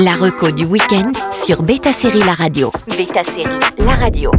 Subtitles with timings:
[0.00, 1.12] La reco du week-end
[1.44, 2.70] sur Beta Série La Radio.
[2.86, 4.30] Beta Série La Radio.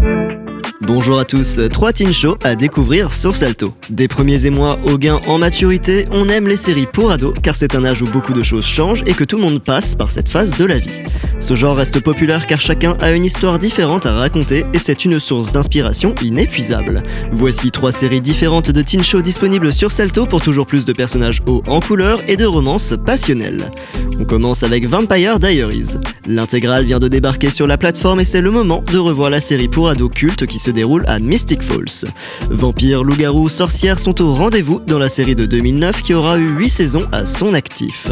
[0.80, 3.74] Bonjour à tous, trois teen shows à découvrir sur Salto.
[3.90, 7.76] Des premiers émois au gain en maturité, on aime les séries pour ados car c'est
[7.76, 10.30] un âge où beaucoup de choses changent et que tout le monde passe par cette
[10.30, 11.02] phase de la vie.
[11.40, 15.20] Ce genre reste populaire car chacun a une histoire différente à raconter et c'est une
[15.20, 17.04] source d'inspiration inépuisable.
[17.32, 21.42] Voici trois séries différentes de teen shows disponibles sur Salto pour toujours plus de personnages
[21.46, 23.70] hauts en couleur et de romances passionnelles.
[24.30, 25.98] Commence avec Vampire Diaries.
[26.28, 29.68] L'intégrale vient de débarquer sur la plateforme et c'est le moment de revoir la série
[29.68, 32.08] pour ados culte qui se déroule à Mystic Falls.
[32.52, 36.70] Vampires, loups-garous, sorcières sont au rendez-vous dans la série de 2009 qui aura eu 8
[36.70, 38.08] saisons à son actif.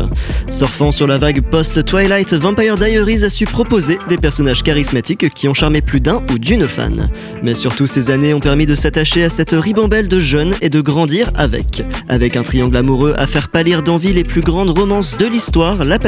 [0.50, 5.54] Surfant sur la vague post-Twilight, Vampire Diaries a su proposer des personnages charismatiques qui ont
[5.54, 7.12] charmé plus d'un ou d'une fan.
[7.44, 10.82] Mais surtout ces années ont permis de s'attacher à cette ribambelle de jeunes et de
[10.82, 11.84] grandir avec.
[12.10, 16.00] Avec un triangle amoureux à faire pâlir d'envie les plus grandes romances de l'histoire, la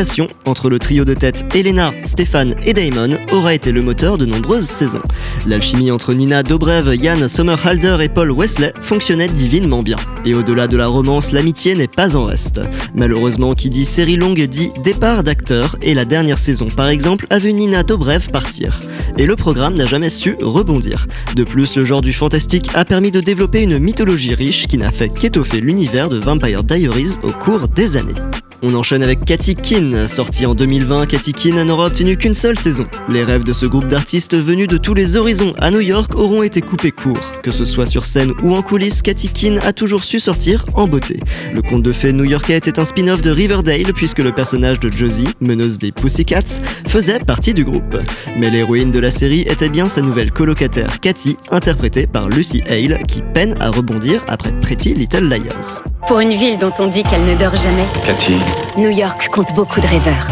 [0.45, 4.65] entre le trio de tête Elena, Stéphane et Damon aura été le moteur de nombreuses
[4.65, 5.01] saisons.
[5.45, 9.97] L'alchimie entre Nina Dobrev, Yann Sommerhalder et Paul Wesley fonctionnait divinement bien.
[10.23, 12.61] Et au-delà de la romance, l'amitié n'est pas en reste.
[12.95, 17.37] Malheureusement, qui dit série longue dit départ d'acteurs, et la dernière saison par exemple a
[17.37, 18.79] vu Nina Dobrev partir.
[19.17, 21.07] Et le programme n'a jamais su rebondir.
[21.35, 24.91] De plus, le genre du fantastique a permis de développer une mythologie riche qui n'a
[24.91, 28.15] fait qu'étoffer l'univers de Vampire Diaries au cours des années.
[28.61, 30.07] On enchaîne avec Cathy Keane.
[30.07, 32.85] Sorti en 2020, Cathy Keane n'aura obtenu qu'une seule saison.
[33.07, 36.43] Les rêves de ce groupe d'artistes venus de tous les horizons à New York auront
[36.43, 37.19] été coupés court.
[37.41, 40.87] Que ce soit sur scène ou en coulisses, Cathy Keane a toujours su sortir en
[40.87, 41.21] beauté.
[41.53, 45.29] Le conte de fées new-yorkais était un spin-off de Riverdale puisque le personnage de Josie,
[45.39, 47.97] meneuse des Pussycats, faisait partie du groupe.
[48.37, 52.99] Mais l'héroïne de la série était bien sa nouvelle colocataire Cathy, interprétée par Lucy Hale,
[53.07, 55.83] qui peine à rebondir après Pretty Little Liars.
[56.07, 58.39] Pour une ville dont on dit qu'elle ne dort jamais, Cathy,
[58.77, 60.27] New York compte beaucoup de rêveurs.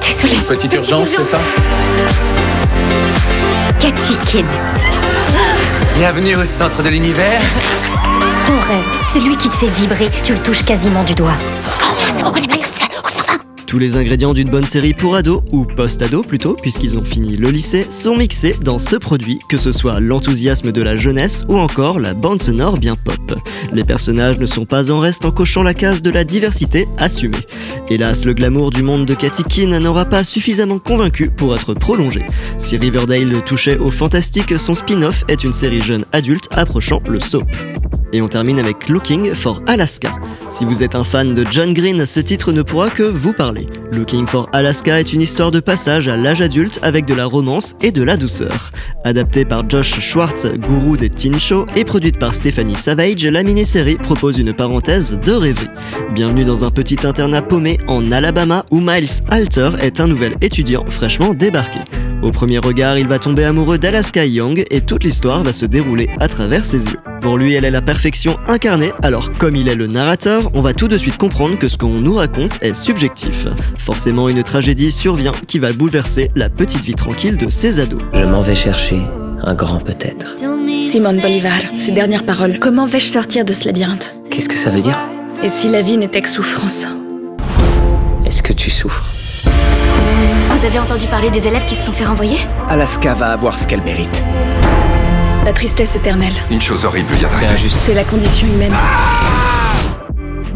[0.00, 0.40] Désolée.
[0.48, 1.38] petite urgence, c'est ça
[3.78, 4.46] Cathy Kidd.
[5.96, 7.40] Bienvenue au centre de l'univers.
[8.46, 11.36] Ton rêve, celui qui te fait vibrer, tu le touches quasiment du doigt.
[13.70, 17.50] Tous les ingrédients d'une bonne série pour ados, ou post-ados plutôt, puisqu'ils ont fini le
[17.50, 22.00] lycée, sont mixés dans ce produit, que ce soit l'enthousiasme de la jeunesse ou encore
[22.00, 23.40] la bande sonore bien pop.
[23.72, 27.46] Les personnages ne sont pas en reste en cochant la case de la diversité assumée.
[27.88, 32.24] Hélas, le glamour du monde de Cathy Keane n'aura pas suffisamment convaincu pour être prolongé.
[32.58, 37.46] Si Riverdale touchait au fantastique, son spin-off est une série jeune adulte approchant le soap.
[38.12, 40.12] Et on termine avec Looking for Alaska.
[40.48, 43.66] Si vous êtes un fan de John Green, ce titre ne pourra que vous parler.
[43.92, 47.76] Looking for Alaska est une histoire de passage à l'âge adulte avec de la romance
[47.80, 48.72] et de la douceur.
[49.04, 53.96] Adaptée par Josh Schwartz, gourou des teen shows, et produite par Stephanie Savage, la mini-série
[53.96, 55.68] propose une parenthèse de rêverie.
[56.12, 60.84] Bienvenue dans un petit internat paumé en Alabama où Miles Alter est un nouvel étudiant
[60.88, 61.80] fraîchement débarqué.
[62.22, 66.10] Au premier regard, il va tomber amoureux d'Alaska Young et toute l'histoire va se dérouler
[66.18, 66.98] à travers ses yeux.
[67.20, 70.72] Pour lui, elle est la perfection incarnée, alors comme il est le narrateur, on va
[70.72, 73.46] tout de suite comprendre que ce qu'on nous raconte est subjectif.
[73.76, 78.00] Forcément, une tragédie survient qui va bouleverser la petite vie tranquille de ses ados.
[78.14, 79.02] Je m'en vais chercher
[79.42, 80.36] un grand peut-être.
[80.76, 82.58] Simone Bolivar, ces dernières paroles.
[82.58, 84.14] Comment vais-je sortir de ce labyrinthe?
[84.30, 84.98] Qu'est-ce que ça veut dire?
[85.42, 86.86] Et si la vie n'était que souffrance?
[88.24, 89.04] Est-ce que tu souffres?
[89.44, 92.38] Vous avez entendu parler des élèves qui se sont fait renvoyer?
[92.68, 94.22] Alaska va avoir ce qu'elle mérite.
[95.44, 96.34] La tristesse éternelle.
[96.50, 97.78] Une chose horrible vient C'est injuste.
[97.80, 98.74] C'est la condition humaine.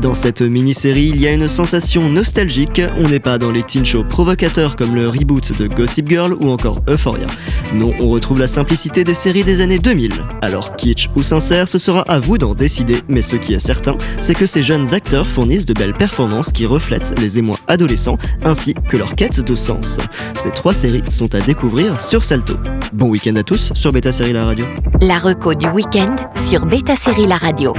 [0.05, 2.83] Dans cette mini-série, il y a une sensation nostalgique.
[2.99, 6.51] On n'est pas dans les teen shows provocateurs comme le reboot de Gossip Girl ou
[6.51, 7.27] encore Euphoria.
[7.73, 10.13] Non, on retrouve la simplicité des séries des années 2000.
[10.43, 13.97] Alors kitsch ou sincère, ce sera à vous d'en décider, mais ce qui est certain,
[14.19, 18.75] c'est que ces jeunes acteurs fournissent de belles performances qui reflètent les émois adolescents ainsi
[18.91, 20.01] que leur quête de sens.
[20.35, 22.59] Ces trois séries sont à découvrir sur Salto.
[22.93, 24.67] Bon week-end à tous sur Beta Série La Radio.
[25.01, 26.15] La reco du week-end
[26.47, 27.73] sur Beta Série La Radio.